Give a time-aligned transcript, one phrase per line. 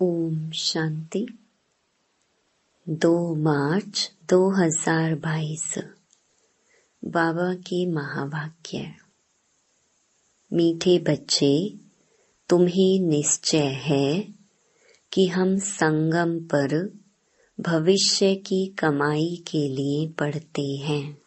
[0.00, 1.26] ओम शांति।
[2.88, 5.78] 2 मार्च 2022
[7.04, 8.94] बाबा के महावाक्य।
[10.52, 11.74] मीठे बच्चे,
[12.48, 14.28] तुम्हें निश्चय है
[15.12, 16.98] कि हम संगम पर
[17.60, 21.22] भविष्य की कमाई के लिए पढ़ते हैं।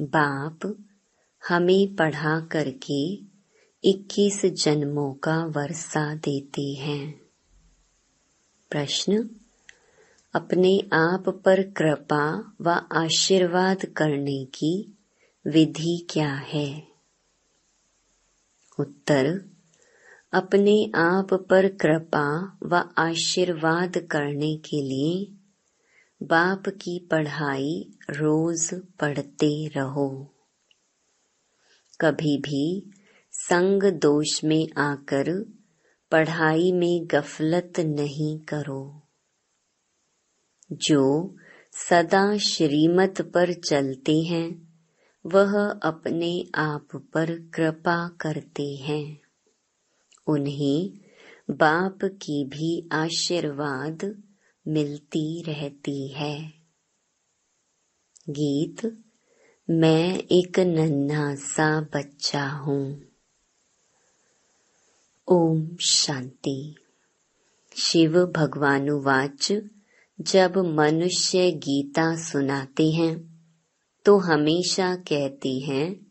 [0.00, 0.76] बाप
[1.48, 3.33] हमें पढ़ा करके
[3.86, 7.20] इक्कीस जन्मों का वर्षा देते हैं।
[8.70, 9.30] प्रश्न,
[10.34, 14.98] अपने आप पर कृपा व आशीर्वाद करने की
[15.46, 16.88] विधि क्या है?
[18.80, 19.50] उत्तर,
[20.32, 25.32] अपने आप पर कृपा व आशीर्वाद करने के लिए
[26.22, 30.34] बाप की पढ़ाई रोज पढ़ते रहो।
[32.00, 32.90] कभी भी
[33.36, 35.52] संग दोष में आकर
[36.10, 39.02] पढ़ाई में गफलत नहीं करो।
[40.72, 41.36] जो
[41.72, 44.74] सदा श्रीमत पर चलते हैं,
[45.26, 49.20] वह अपने आप पर कृपा करते हैं।
[50.26, 50.92] उन्हें
[51.50, 54.22] बाप की भी आशीर्वाद
[54.68, 56.52] मिलती रहती है।
[58.30, 59.04] गीत,
[59.70, 63.13] मैं एक नन्हा सा बच्चा हूँ।
[65.28, 66.74] ओम शांति।
[67.76, 69.52] शिव भगवानुवाच,
[70.20, 73.14] जब मनुष्य गीता सुनाते हैं
[74.04, 76.06] तो हमेशा कहते हैं,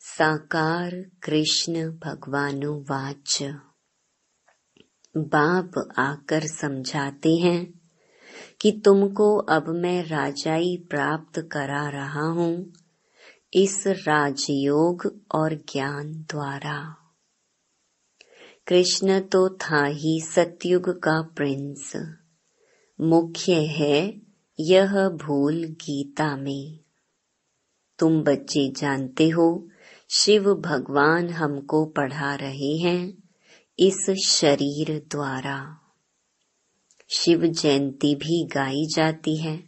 [0.00, 3.42] साकार कृष्ण भगवानुवाच।
[5.16, 7.80] बाप आकर समझाते हैं
[8.60, 12.72] कि तुमको अब मैं राजाई प्राप्त करा रहा हूँ,
[13.54, 17.05] इस राजयोग और ज्ञान द्वारा।
[18.66, 21.92] कृष्ण तो था ही सतयुग का प्रिंस
[23.00, 24.22] मुख्य है
[24.60, 26.78] यह भूल गीता में.
[27.98, 29.68] तुम बच्चे जानते हो,
[30.10, 33.22] शिव भगवान हमको पढ़ा रहे हैं
[33.78, 35.78] इस शरीर द्वारा.
[37.08, 39.64] शिव जयंती भी गाई जाती है.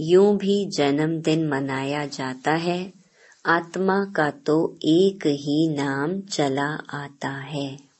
[0.00, 2.92] यूँ भी जन्मदिन मनाया जाता है.
[3.46, 7.91] आत्मा का तो एक ही नाम चला आता है.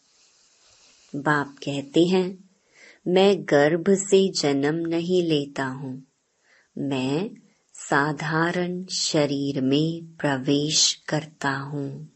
[1.16, 2.50] बाप कहते हैं,
[3.08, 6.02] मैं गर्भ से जन्म नहीं लेता हूँ।
[6.78, 7.30] मैं
[7.74, 12.08] साधारण शरीर में प्रवेश करता हूँ।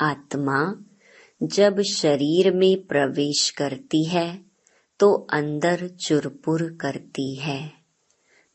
[0.00, 0.74] आत्मा
[1.42, 4.40] जब शरीर में प्रवेश करती है
[5.00, 7.72] तो अंदर चुरपुर करती है।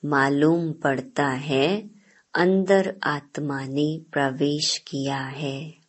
[0.05, 1.89] मालूम पड़ता है,
[2.33, 5.80] अंदर आत्मा ने प्रवेश किया है।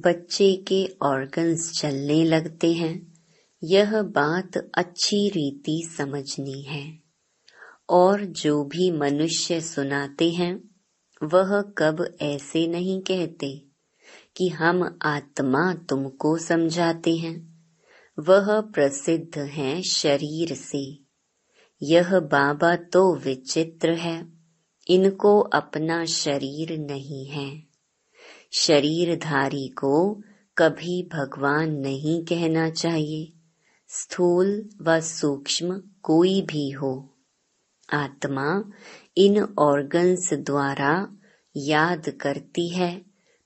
[0.00, 3.14] बच्चे के ऑर्गन्स चलने लगते हैं।
[3.64, 6.98] यह बात अच्छी रीति समझनी है।
[7.90, 10.70] और जो भी मनुष्य सुनाते हैं,
[11.22, 13.64] वह कब ऐसे नहीं कहते
[14.36, 17.54] कि हम आत्मा तुमको समझाते हैं।
[18.18, 20.98] वह प्रसिद्ध है शरीर से।
[21.82, 24.26] यह बाबा तो विचित्र है।
[24.88, 27.73] इनको अपना शरीर नहीं है।
[28.56, 30.22] शरीरधारी को
[30.58, 33.32] कभी भगवान नहीं कहना चाहिए।
[33.88, 37.14] स्थूल व सूक्ष्म कोई भी हो।
[37.92, 38.64] आत्मा
[39.16, 41.16] इन ऑर्गन्स द्वारा
[41.56, 42.98] याद करती है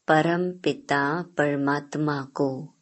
[0.08, 2.74] परम पिता परमात्मा को।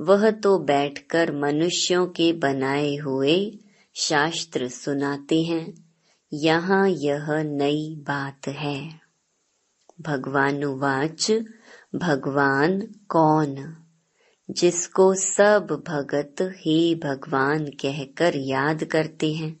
[0.00, 3.58] वह तो बैठकर मनुष्यों के बनाए हुए
[3.94, 5.74] शास्त्र सुनाते हैं।
[6.32, 9.04] यहाँ यह नई बात है।
[10.00, 11.32] भगवानुवाच
[11.94, 13.76] भगवान कौन?
[14.50, 19.60] जिसको सब भगत हे भगवान कहकर याद करते हैं।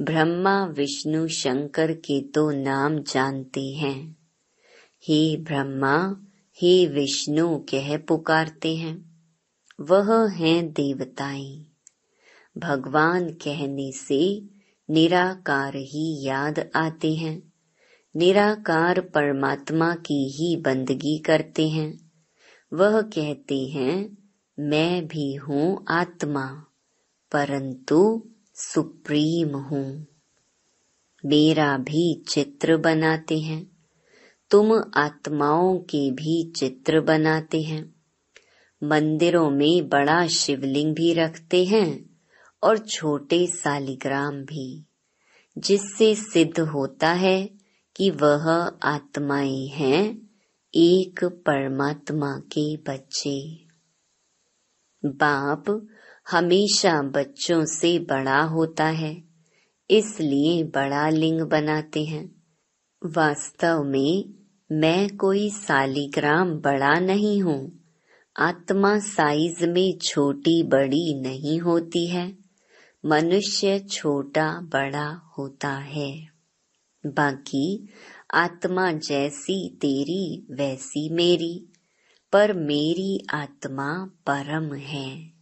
[0.00, 4.16] ब्रह्मा, विष्णु, शंकर के तो नाम जानते हैं।
[5.08, 6.16] हे ब्रह्मा,
[6.62, 9.22] हे विष्णु कह पुकारते हैं।
[9.80, 11.66] वह हैं देवताएँ।
[12.58, 14.42] भगवान कहने से
[14.90, 17.52] निराकार ही याद आते हैं।
[18.16, 22.10] निराकार परमात्मा की ही बंदगी करते हैं।
[22.72, 24.18] वह कहते हैं,
[24.58, 26.64] मैं भी हूँ आत्मा,
[27.32, 30.06] परंतु सुप्रीम हूँ।
[31.26, 33.76] मेरा भी चित्र बनाते हैं।
[34.50, 37.94] तुम आत्माओं के भी चित्र बनाते हैं।
[38.82, 42.18] मंदिरों में बड़ा शिवलिंग भी रखते हैं
[42.62, 44.84] और छोटे सालिग्राम भी।
[45.58, 47.55] जिससे सिद्ध होता है
[47.96, 48.50] कि वह
[48.82, 50.30] आत्माएँ हैं,
[50.74, 53.66] एक परमात्मा के बच्चे।
[55.04, 55.86] बाप
[56.30, 59.22] हमेशा बच्चों से बड़ा होता है,
[59.90, 62.24] इसलिए बड़ा लिंग बनाते हैं।
[63.02, 64.34] वास्तव में
[64.72, 67.72] मैं कोई सालिग्राम बड़ा नहीं हूँ,
[68.36, 72.38] आत्मा साइज़ में छोटी बड़ी नहीं होती है,
[73.04, 75.08] मनुष्य छोटा बड़ा
[75.38, 76.35] होता है।
[77.06, 77.88] बाकी,
[78.34, 81.72] आत्मा जैसी तेरी, वैसी मेरी।
[82.32, 85.36] पर मेरी आत्मा परम है।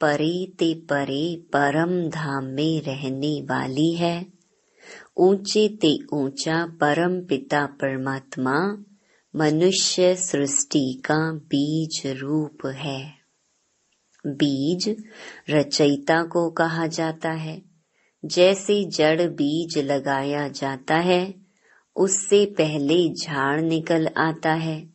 [0.00, 4.26] परे ते परे परम धाम में रहने वाली है।
[5.16, 8.84] ऊँचे ते ऊँचा परम पिता परमात्मा,
[9.36, 13.12] मनुष्य सृष्टि का बीज रूप है।
[14.26, 15.04] बीज
[15.50, 17.73] रचयिता को कहा जाता है।
[18.24, 21.34] जैसे जड़ बीज लगाया जाता है,
[21.96, 24.94] उससे पहले झाड़ निकल आता है।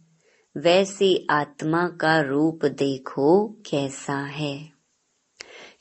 [0.57, 4.69] वैसे आत्मा का रूप देखो कैसा है।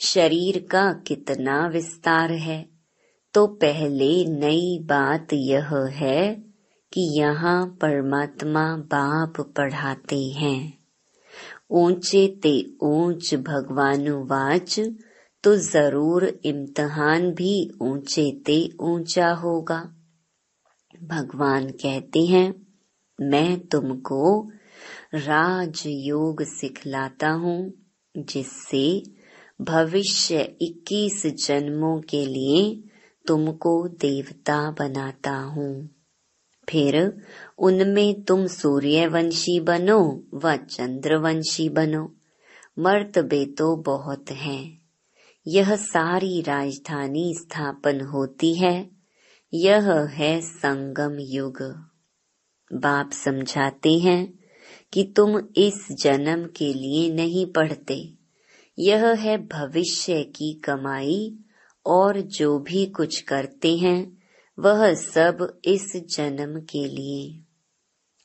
[0.00, 2.68] शरीर का कितना विस्तार है
[3.34, 6.34] तो पहले नई बात यह है
[6.92, 10.78] कि यहाँ परमात्मा बाप पढ़ाते हैं।
[11.70, 14.80] ऊँचे ते ऊंच भगवानुवाच
[15.44, 19.94] तो ज़रूर इम्तहान भी ऊँचे ते ऊँचा होगा।
[21.02, 22.66] भगवान कहते हैं,
[23.20, 24.50] मैं तुमको
[25.14, 27.72] राज योग सिखलाता हूँ,
[28.16, 29.02] जिससे
[29.60, 32.82] भविष्य 21 जन्मों के लिए
[33.26, 35.88] तुमको देवता बनाता हूँ।
[36.68, 37.22] फिर
[37.58, 42.14] उनमें तुम सूर्यवंशी बनो व चंद्रवंशी बनो।
[42.78, 44.87] मर्तबे तो बहुत हैं।
[45.48, 48.90] यह सारी राजधानी स्थापन होती है।
[49.54, 51.62] यह है संगम युग।
[52.72, 54.38] बाप समझाते हैं
[54.92, 58.14] कि तुम इस जन्म के लिए नहीं पढ़ते।
[58.78, 61.38] यह है भविष्य की कमाई
[61.86, 64.18] और जो भी कुछ करते हैं,
[64.58, 67.40] वह सब इस जन्म के लिए।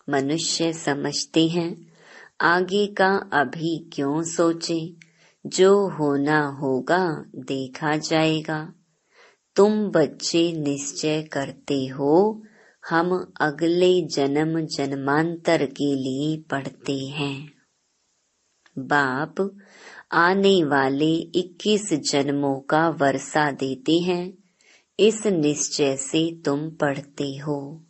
[0.09, 1.93] मनुष्य समझते हैं,
[2.41, 5.02] आगे का अभी क्यों सोचे?
[5.45, 8.73] जो होना होगा देखा जाएगा।
[9.55, 12.43] तुम बच्चे निश्चय करते हो,
[12.89, 17.53] हम अगले जन्म जन्मांतर के लिए पढ़ते हैं।
[18.77, 19.57] बाप,
[20.11, 24.33] आने वाले 21 जन्मों का वर्षा देते हैं।
[24.99, 27.83] इस निश्चय से तुम पढ़ते हो।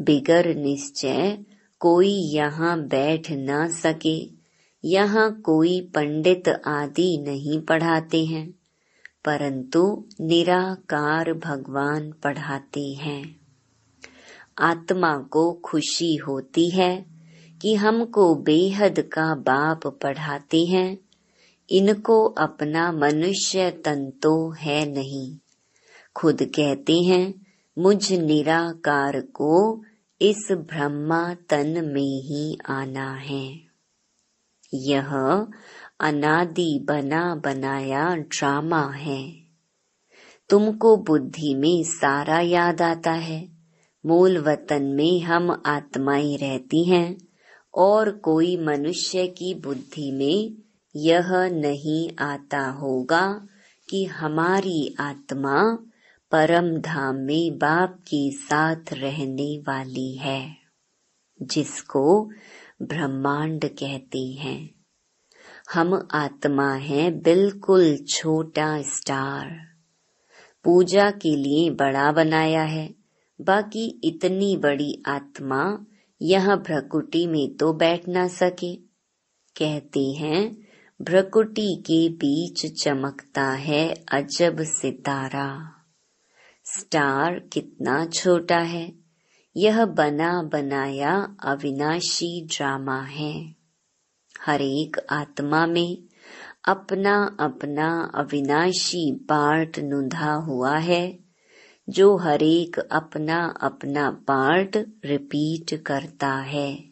[0.00, 1.38] बिगर निश्चय
[1.78, 4.37] कोई यहाँ बैठ ना सके।
[4.88, 8.50] यहाँ कोई पंडित आदि नहीं पढ़ाते हैं,
[9.24, 13.22] परंतु निराकार भगवान पढ़ाते हैं।
[14.58, 17.06] आत्मा को खुशी होती है
[17.62, 20.98] कि हमको बेहद का बाप पढ़ाते हैं।
[21.68, 25.36] इनको अपना मनुष्य तन तो है नहीं।
[26.16, 27.34] खुद कहते हैं,
[27.76, 29.82] मुझ निराकार को
[30.20, 33.67] इस ब्रह्मा तन में ही आना है।
[34.74, 35.14] यह
[36.00, 39.22] अनादि बना बनाया ड्रामा है।
[40.50, 43.48] तुमको बुद्धि में सारा याद आता है।
[44.06, 47.16] मूल वतन में हम आत्माएँ रहती हैं
[47.74, 50.62] और कोई मनुष्य की बुद्धि में
[50.96, 53.46] यह नहीं आता होगा
[53.88, 55.78] कि हमारी आत्मा
[56.30, 60.56] परम धाम में बाप के साथ रहने वाली है,
[61.42, 62.30] जिसको
[62.82, 64.74] ब्रह्मांड कहते हैं।
[65.72, 69.66] हम आत्मा हैं बिल्कुल छोटा स्टार।
[70.64, 72.94] पूजा के लिए बड़ा बनाया है,
[73.40, 75.86] बाकी इतनी बड़ी आत्मा
[76.22, 78.76] यह भ्रकुटी में तो बैठ ना सके।
[79.56, 80.56] कहते हैं,
[81.02, 85.74] भ्रकुटी के बीच चमकता है अजब सितारा।
[86.64, 88.97] स्टार कितना छोटा है
[89.58, 93.54] यह बना बनाया अविनाशी ड्रामा है।
[94.46, 95.98] हर एक आत्मा में
[96.64, 101.18] अपना अपना अविनाशी पार्ट नुधा हुआ है,
[101.88, 106.84] जो हरेक अपना अपना पार्ट रिपीट करता है।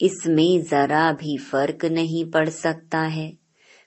[0.00, 3.38] इसमें जरा भी फ़र्क नहीं पड़ सकता है।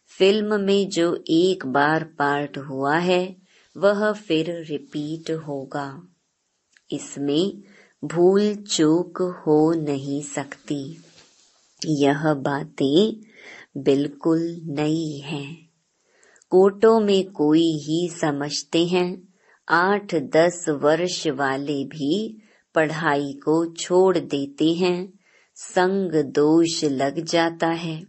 [0.07, 3.35] फ़िल्म में जो एक बार पार्ट हुआ है,
[3.77, 6.03] वह फिर रिपीट होगा।
[6.91, 7.63] इसमें
[8.03, 11.01] भूल चूक हो नहीं सकती।
[11.85, 13.21] यह बातें
[13.77, 15.69] बिल्कुल नई हैं।
[16.49, 19.33] कोटों में कोई ही समझते हैं।
[19.69, 22.41] आठ दस वर्ष वाले भी
[22.75, 25.13] पढ़ाई को छोड़ देते हैं।
[25.55, 28.03] संग दोष लग जाता है।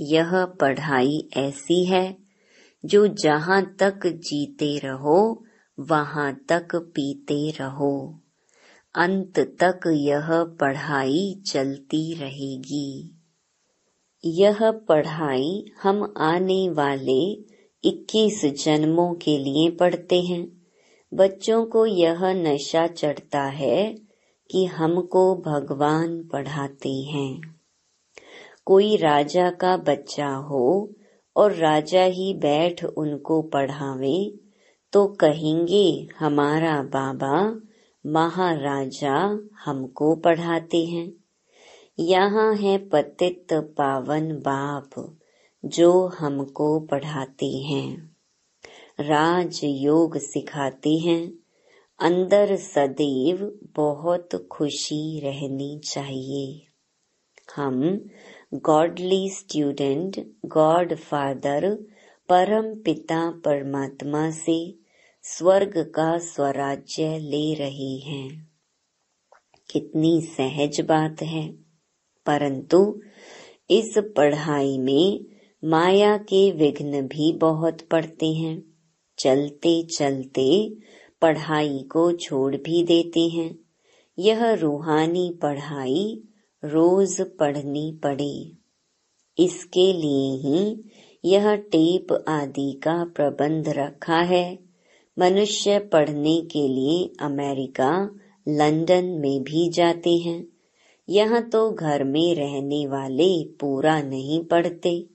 [0.00, 2.16] यह पढ़ाई ऐसी है
[2.84, 5.44] जो जहाँ तक जीते रहो,
[5.80, 8.20] वहाँ तक पीते रहो।
[8.94, 10.28] अंत तक यह
[10.60, 13.18] पढ़ाई चलती रहेगी।
[14.24, 17.44] यह पढ़ाई हम आने वाले
[17.84, 20.62] 21 जन्मों के लिए पढ़ते हैं।
[21.14, 23.94] बच्चों को यह नशा चढ़ता है
[24.50, 27.40] कि हमको भगवान पढ़ाते हैं।
[28.64, 30.94] कोई राजा का बच्चा हो
[31.36, 34.38] और राजा ही बैठ उनको पढ़ावे
[34.92, 37.60] तो कहेंगे, हमारा बाबा
[38.06, 41.12] महाराजा हमको पढ़ाते हैं।
[41.98, 45.18] यहाँ है पतित पावन बाप
[45.64, 48.16] जो हमको पढ़ाते हैं।
[49.00, 51.32] राज योग सिखाते हैं।
[52.00, 56.66] अंदर सदैव बहुत खुशी रहनी चाहिए।
[57.56, 58.00] हम
[58.54, 61.74] गॉडली स्टूडेंट गॉड फादर
[62.28, 64.79] परम पिता परमात्मा से
[65.38, 68.48] स्वर्ग का स्वराज्य ले रही हैं।
[69.70, 71.52] कितनी सहज बात है।
[72.26, 73.00] परंतु
[73.70, 75.24] इस पढ़ाई में
[75.64, 78.62] माया के विघ्न भी बहुत पड़ते हैं।
[79.18, 80.74] चलते चलते
[81.22, 83.58] पढ़ाई को छोड़ भी देते हैं।
[84.18, 86.22] यह रूहानी पढ़ाई
[86.64, 88.52] रोज पढ़नी पड़े।
[89.38, 90.84] इसके लिए ही
[91.24, 94.69] यह टेप आदि का प्रबंध रखा है।
[95.18, 98.10] मनुष्य पढ़ने के लिए अमेरिका,
[98.48, 100.46] लंदन में भी जाते हैं।
[101.08, 105.06] यहाँ तो घर में रहने वाले पूरा नहीं पढ़ते।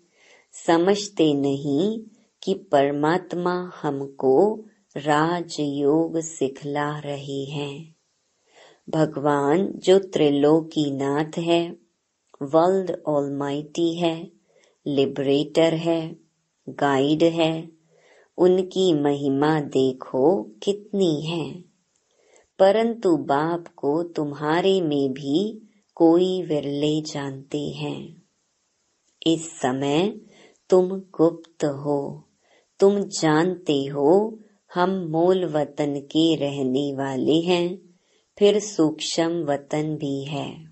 [0.51, 1.99] समझते नहीं
[2.43, 4.63] कि परमात्मा हमको
[4.97, 7.95] राजयोग सिखला रहे हैं।
[8.89, 11.75] भगवान जो त्रिलोकी नाथ है
[12.41, 14.31] वर्ल्ड ऑलमाइटी है
[14.87, 16.15] लिबरेटर है
[16.69, 17.74] गाइड है
[18.37, 21.63] उनकी महिमा देखो कितनी है।
[22.59, 25.61] परंतु बाप को तुम्हारे में भी
[25.95, 28.23] कोई विरले जानते हैं।
[29.27, 30.19] इस समय
[30.69, 32.23] तुम गुप्त हो।
[32.79, 34.39] तुम जानते हो
[34.73, 37.79] हम मूल वतन के रहने वाले हैं,
[38.39, 40.65] फिर सूक्ष्म वतन भी है।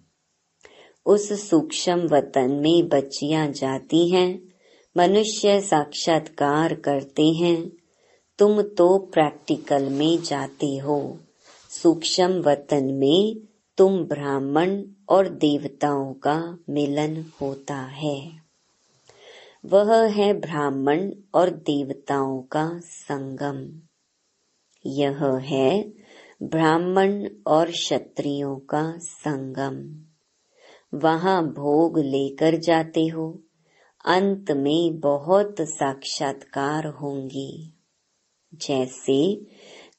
[1.05, 4.52] उस सूक्ष्म वतन में बच्चियाँ जाती हैं
[4.97, 7.71] मनुष्य साक्षात्कार करते हैं।
[8.39, 11.17] तुम तो प्रैक्टिकल में जाते हो।
[11.69, 13.35] सूक्ष्म वतन में
[13.77, 18.31] तुम ब्राह्मण और देवताओं का मिलन होता है।
[19.65, 23.81] वह है ब्राह्मण और देवताओं का संगम।
[24.85, 25.93] यह है
[26.43, 30.01] ब्राह्मण और क्षत्रियों का संगम।
[30.97, 33.39] वहाँ भोग लेकर जाते हो।
[34.05, 37.51] अंत में बहुत साक्षात्कार होंगे।
[38.53, 39.35] जैसे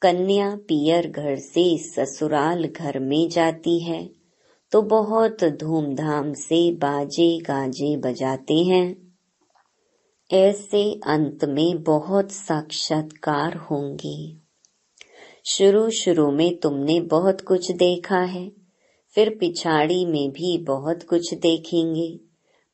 [0.03, 4.03] कन्या पियर घर से ससुराल घर में जाती है
[4.73, 9.15] तो बहुत धूमधाम से बाजे गाजे बजाते हैं।
[10.31, 14.37] ऐसे अंत में बहुत साक्षात्कार होंगे।
[15.47, 18.49] शुरू शुरू में तुमने बहुत कुछ देखा है,
[19.17, 22.09] फिर पिछाड़ी में भी बहुत कुछ देखेंगे।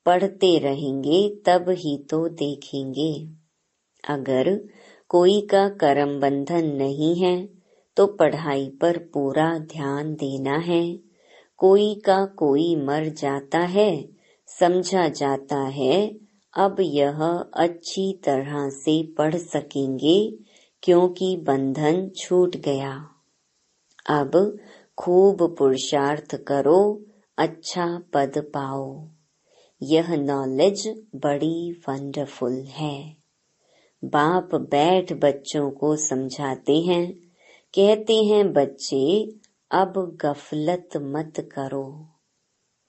[0.06, 3.12] पढ़ते रहेंगे, तब ही तो देखेंगे।
[4.04, 4.48] अगर
[5.10, 7.48] कोई का कर्म बंधन नहीं है
[7.96, 10.82] तो पढ़ाई पर पूरा ध्यान देना है।
[11.58, 14.08] कोई का कोई मर जाता है,
[14.48, 15.96] समझा जाता है,
[16.54, 17.22] अब यह
[17.54, 20.18] अच्छी तरह से पढ़ सकेंगे,
[20.82, 22.92] क्योंकि बंधन छूट गया।
[24.10, 24.58] अब
[24.98, 26.80] खूब पुरुषार्थ करो
[27.38, 28.84] अच्छा पद पाओ।
[29.82, 33.16] यह नॉलेज बड़ी वंडरफुल है।
[34.04, 37.12] बाप बैठ बच्चों को समझाते हैं,
[37.74, 39.34] कहते हैं, बच्चे,
[39.70, 42.06] अब गफलत मत करो।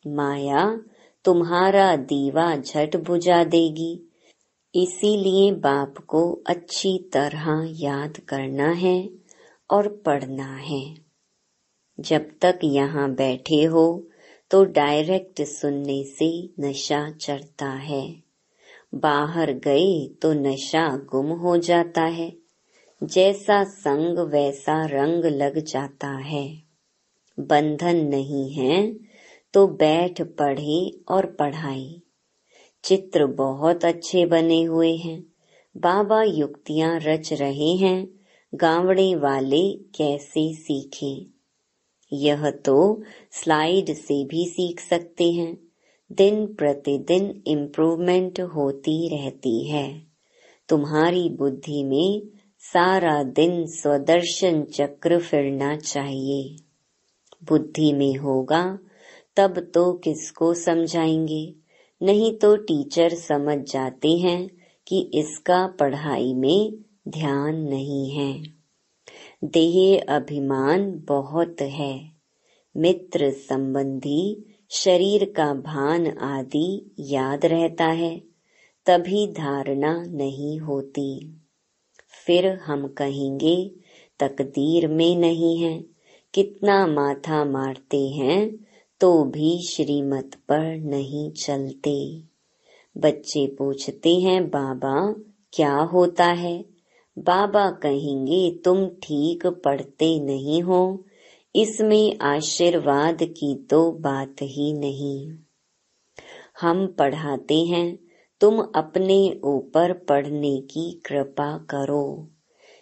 [0.08, 0.82] माया
[1.26, 4.10] तुम्हारा दीवा झट बुझा देगी।
[4.76, 9.10] इसीलिए बाप को अच्छी तरह याद करना है
[9.72, 10.96] और पढ़ना है।
[12.00, 14.08] जब तक यहाँ बैठे हो
[14.52, 18.24] तो डायरेक्ट सुनने से नशा चढ़ता है।
[18.96, 22.34] बाहर गए तो नशा गुम हो जाता है।
[23.04, 26.64] जैसा संग वैसा रंग लग जाता है।
[27.40, 29.00] बंधन नहीं है
[29.54, 32.02] तो बैठ पढ़े और पढ़ाई
[32.84, 35.24] चित्र बहुत अच्छे बने हुए हैं।
[35.78, 38.08] बाबा युक्तियाँ रच रहे हैं।
[38.56, 41.41] गावड़े वाले कैसे सीखे?
[42.14, 43.02] यह तो
[43.32, 45.58] स्लाइड से भी सीख सकते हैं।
[46.12, 50.02] दिन प्रतिदिन इम्प्रूवमेंट होती रहती है।
[50.70, 52.22] तुम्हारी बुद्धि में
[52.60, 56.56] सारा दिन स्वदर्शन चक्र फिरना चाहिए।
[57.44, 58.80] बुद्धि में होगा,
[59.36, 61.56] तब तो किसको समझाएँगे?
[62.02, 64.50] नहीं तो टीचर समझ जाते हैं
[64.88, 66.74] कि इसका पढ़ाई में
[67.08, 68.61] ध्यान नहीं है।
[69.44, 72.12] देह अभिमान बहुत है।
[72.78, 78.22] मित्र संबंधी, शरीर का भान आदि याद रहता है,
[78.86, 81.38] तभी धारणा नहीं होती।
[82.26, 83.72] फिर हम कहेंगे,
[84.20, 85.84] तकदीर में नहीं है,
[86.34, 88.66] कितना माथा मारते हैं
[89.00, 92.22] तो भी श्रीमत पर नहीं चलते।
[92.98, 95.16] बच्चे पूछते हैं, बाबा,
[95.54, 96.71] क्या होता है?
[97.18, 101.06] बाबा कहेंगे, तुम ठीक पढ़ते नहीं हो।
[101.56, 105.34] इसमें आशीर्वाद की तो बात ही नहीं।
[106.62, 108.00] हम पढ़ाते हैं,
[108.42, 112.30] तुम अपने ऊपर पढ़ने की कृपा करो।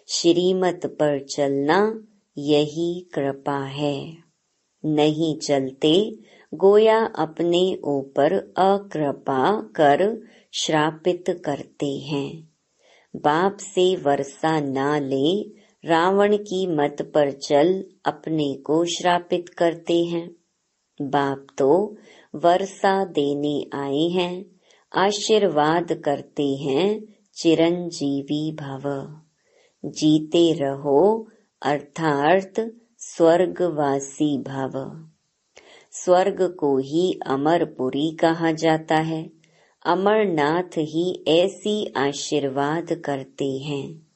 [0.08, 2.04] श्रीमत पर चलना
[2.38, 4.16] यही कृपा है।
[4.84, 6.18] नहीं चलते,
[6.54, 10.22] गोया अपने ऊपर अकृपा कर
[10.52, 12.49] श्रापित करते हैं।
[13.16, 15.42] बाप से वर्षा ना ले,
[15.88, 20.30] रावण की मत पर चल अपने को श्रापित करते हैं।
[21.02, 21.96] बाप तो
[22.34, 24.44] वर्षा देने आए हैं,
[24.96, 27.00] आशीर्वाद करते हैं
[27.34, 29.16] चिरंजीवी भव।
[29.84, 31.28] जीते रहो
[31.62, 35.04] अर्थात स्वर्गवासी भव।
[35.92, 39.39] स्वर्ग को ही अमरपुरी कहा जाता है।
[39.86, 44.06] अमरनाथ ही ऐसी आशीर्वाद करते हैं।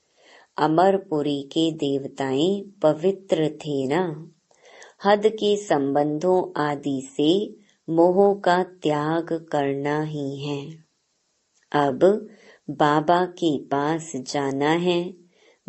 [0.59, 4.26] अमरपुरी के देवताएँ पवित्र थे न।
[5.04, 7.56] हद के संबंधों आदि से
[7.90, 10.85] मोह का त्याग करना ही है।
[11.73, 12.28] अब
[12.71, 15.14] बाबा के पास जाना है।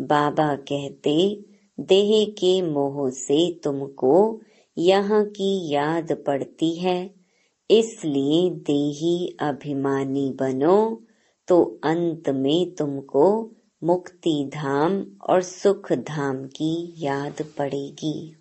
[0.00, 1.40] बाबा कहते,
[1.80, 4.40] देह के मोह से तुमको
[4.78, 7.25] यहाँ की याद पड़ती है।
[7.70, 11.02] इसलिए देही अभिमानी बनो
[11.48, 13.50] तो अंत में तुमको
[13.84, 18.36] मुक्ति धाम और सुख धाम की याद पड़ेगी।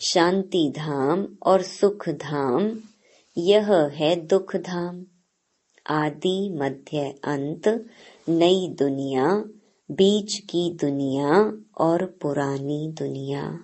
[0.00, 2.78] शांति धाम और सुख धाम,
[3.38, 5.04] यह है दुख धाम।
[5.86, 7.86] आदि मध्य अंत,
[8.28, 9.44] नई दुनिया,
[9.90, 13.58] बीच की दुनिया और पुरानी दुनिया।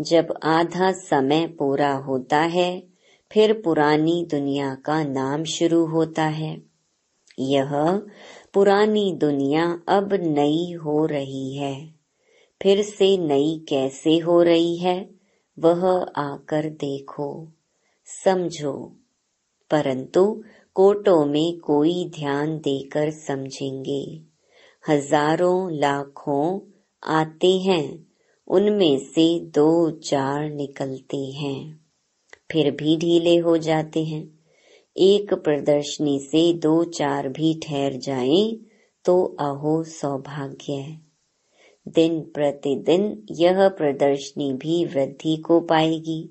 [0.00, 2.93] जब आधा समय पूरा होता है
[3.34, 6.62] फिर पुरानी दुनिया का नाम शुरू होता है।
[7.38, 8.02] यह
[8.54, 11.94] पुरानी दुनिया अब नई हो रही है।
[12.62, 15.10] फिर से नई कैसे हो रही है,
[15.58, 17.48] वह आकर देखो।
[18.24, 18.96] समझो।
[19.70, 20.42] परंतु
[20.74, 24.20] कोटों में कोई ध्यान देकर समझेंगे।
[24.88, 26.60] हज़ारों लाखों
[27.04, 28.06] आते हैं,
[28.48, 31.83] उनमें से दो चार निकलते हैं।
[32.54, 34.22] फिर भी ढीले हो जाते हैं।
[34.96, 38.44] एक प्रदर्शनी से दो चार भी ठहर जाएँ
[39.04, 41.00] तो अहो सौभाग्य है।
[41.86, 46.22] दिन प्रतिदिन यह प्रदर्शनी भी वृद्धि को पाएगी।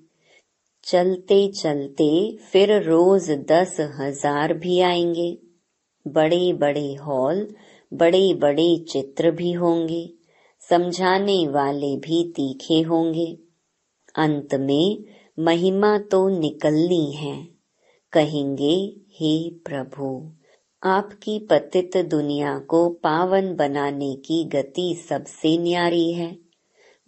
[0.84, 2.10] चलते चलते
[2.52, 5.32] फिर रोज दस हज़ार भी आएँगे।
[6.06, 7.48] बड़े बड़े हॉल
[7.92, 10.10] बड़े बड़े चित्र भी होंगे।
[10.62, 13.32] समझाने वाले भी तीखे होंगे।
[14.16, 15.04] अंत में
[15.40, 17.48] महिमा तो निकलनी है।
[18.12, 20.32] कहेंगे, हे प्रभु,
[20.84, 26.38] आपकी पतित दुनिया को पावन बनाने की गति सबसे न्यारी है।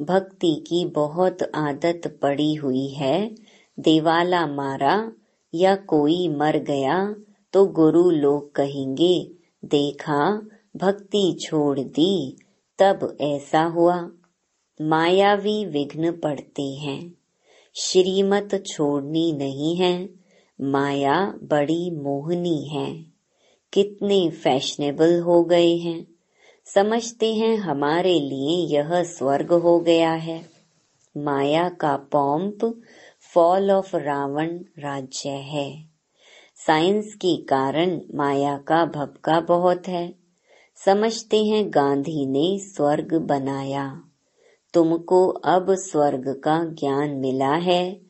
[0.01, 3.35] भक्ति की बहुत आदत पड़ी हुई है।
[3.79, 5.11] देवाला मारा
[5.53, 7.15] या कोई मर गया
[7.53, 9.31] तो गुरु लोग कहेंगे,
[9.65, 12.37] देखा, भक्ति छोड़ दी,
[12.79, 14.09] तब ऐसा हुआ।
[14.81, 17.13] मायावी विघ्न पड़ते हैं।
[17.77, 20.09] श्रीमत छोड़नी नहीं है,
[20.61, 23.05] माया बड़ी मोहनी है।
[23.73, 26.07] कितने फैशनेबल हो गए हैं।
[26.65, 30.45] समझते हैं हमारे लिए यह स्वर्ग हो गया है।
[31.17, 32.81] माया का पॉम्प
[33.33, 35.85] फॉल ऑफ़ रावण राज्य है।
[36.67, 40.15] साइंस के कारण माया का भपका बहुत है।
[40.85, 44.04] समझते हैं गांधी ने स्वर्ग बनाया।
[44.75, 48.01] तुमको अब स्वर्ग का ज्ञान मिला है,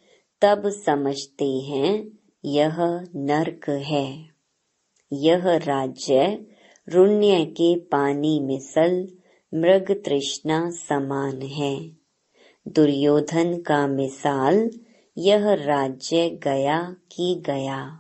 [0.42, 2.76] तब समझते हैं यह
[3.16, 4.26] नरक है।
[5.14, 6.48] यह राज्य
[6.90, 9.08] रुण्य के पानी मिसल,
[9.54, 11.92] मृग तृष्णा समान है।
[12.68, 14.72] दुर्योधन का मिसाल
[15.18, 18.00] यह राज्य गया कि गया।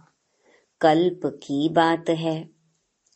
[0.82, 2.49] कल्प की बात है।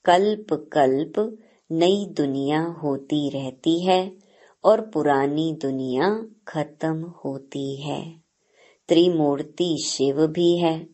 [0.05, 1.37] कल्प कल्प
[1.71, 4.18] नई दुनिया होती रहती है।
[4.63, 8.15] और पुरानी दुनिया खत्म होती है।
[8.87, 10.87] त्रिमूर्ति शिव भी है।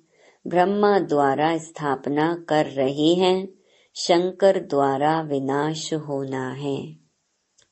[0.48, 3.48] ब्रह्मा द्वारा स्थापना कर रहे हैं।
[3.96, 6.94] शंकर द्वारा विनाश होना है।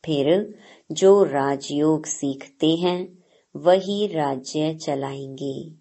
[0.05, 0.55] फिर
[0.91, 3.23] जो राजयोग सीखते हैं,
[3.55, 5.71] वही राज्य चलाएँगे।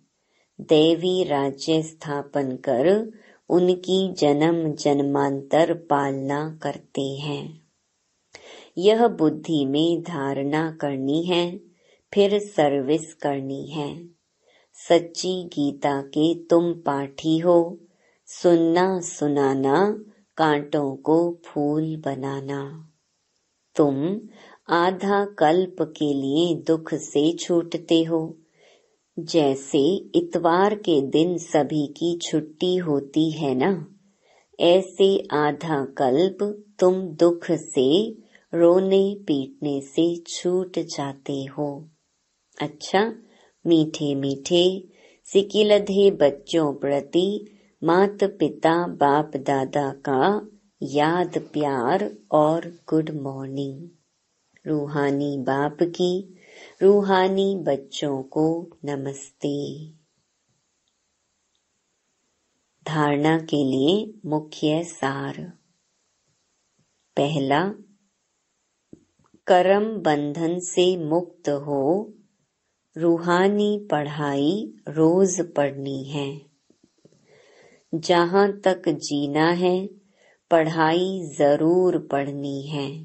[0.60, 3.12] देवी राज्य स्थापन कर
[3.48, 7.61] उनकी जन्म जन्मांतर पालना करते हैं।
[8.78, 11.60] यह बुद्धि में धारणा करनी है,
[12.14, 14.08] फिर सर्विस करनी है।
[14.74, 17.78] सच्ची गीता के तुम पाठी हो,
[18.26, 20.04] सुनना सुनाना,
[20.36, 22.88] कांटों को फूल बनाना।
[23.76, 24.20] तुम
[24.68, 28.38] आधा कल्प के लिए दुख से छूटते हो।
[29.18, 33.86] जैसे इतवार के दिन सभी की छुट्टी होती है ना,
[34.60, 38.21] ऐसे आधा कल्प तुम दुख से
[38.54, 41.88] रोने पीटने से छूट जाते हो।
[42.60, 43.14] अच्छा
[43.66, 44.88] मीठे मीठे,
[45.24, 50.48] सिकिलधे बच्चों प्रति मात पिता बाप दादा का
[50.82, 53.88] याद, प्यार और गुड मॉर्निंग।
[54.66, 56.34] रूहानी बाप की,
[56.82, 59.86] रूहानी बच्चों को नमस्ते।
[62.86, 65.52] धारणा के लिए मुख्य सार।
[67.16, 67.74] पहला
[69.46, 72.12] कर्म बंधन से मुक्त हो,
[72.96, 76.42] रूहानी पढ़ाई रोज पढ़नी है।
[77.94, 79.86] जहाँ तक जीना है,
[80.50, 83.04] पढ़ाई ज़रूर पढ़नी है।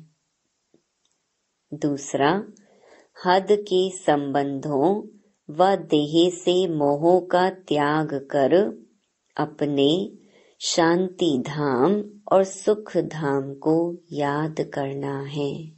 [1.73, 2.43] दूसरा,
[3.25, 5.03] हद के संबंधों
[5.49, 8.83] व देह से मोहों का त्याग कर,
[9.37, 10.11] अपने
[10.59, 15.76] शांति धाम और सुख धाम को याद करना है।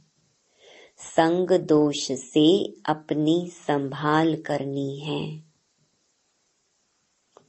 [1.00, 5.42] संग दोष से अपनी संभाल करनी है।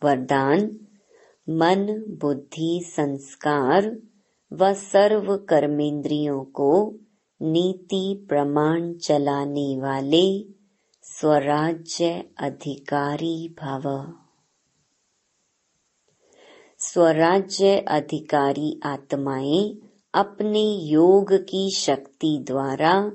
[0.04, 0.80] वरदान,
[1.50, 3.98] मन, बुद्धि, संस्कार
[4.54, 6.96] व सर्व कर्मेंद्रियों को
[7.42, 10.46] नीति प्रमाण चलाने वाले
[11.02, 14.14] स्वराज्य अधिकारी भव।
[16.78, 19.78] स्वराज्य अधिकारी आत्माएँ
[20.14, 23.12] अपने योग की शक्ति द्वारा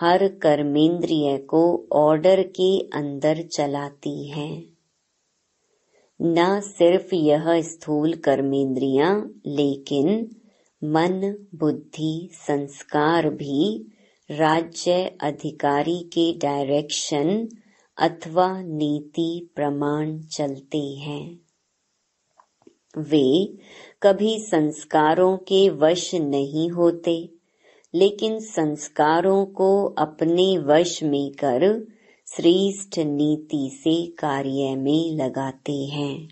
[0.00, 4.64] हर कर्मेंद्रिय को ऑर्डर के अंदर चलाती हैं।
[6.22, 10.36] न सिर्फ़ यह स्थूल कर्मेंद्रियाँ, लेकिन
[10.84, 13.88] मन, बुद्धि, संस्कार भी
[14.30, 17.48] राज्य अधिकारी के डायरेक्शन
[17.98, 21.40] अथवा नीति प्रमाण चलते हैं।
[22.98, 23.56] वे
[24.02, 27.37] कभी संस्कारों के वश नहीं होते।
[27.94, 31.86] लेकिन संस्कारों को अपने वश में कर
[32.36, 36.28] श्रेष्ठ नीति से कार्य में लगाते हैं।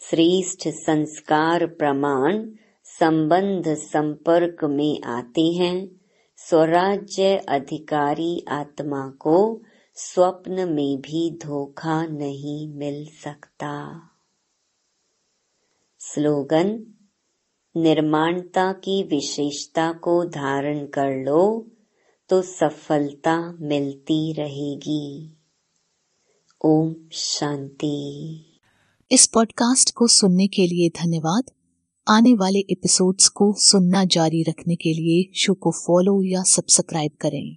[0.00, 2.50] श्रेष्ठ संस्कार प्रमाण
[2.84, 6.00] संबंध संपर्क में आते हैं।
[6.36, 9.62] स्वराज्य अधिकारी आत्मा को
[9.94, 14.00] स्वप्न में भी धोखा नहीं मिल सकता।
[15.98, 16.94] स्लोगन
[17.76, 21.70] निर्माणता की विशेषता को धारण कर लो
[22.28, 25.36] तो सफलता मिलती रहेगी।
[26.64, 27.96] ओम शांति।
[29.12, 31.44] इस पॉडकास्ट को सुनने के लिए धन्यवाद।
[32.08, 37.46] आने वाले एपिसोड्स को सुनना जारी रखने के लिए शो को फॉलो या सब्सक्राइब करें।